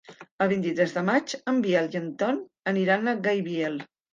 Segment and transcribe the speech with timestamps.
[0.45, 2.43] El vint-i-tres de maig en Biel i en Ton
[2.75, 3.79] aniran a Gaibiel.